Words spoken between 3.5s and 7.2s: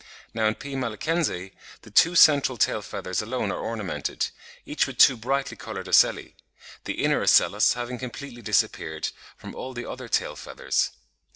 are ornamented, each with two brightly coloured ocelli, the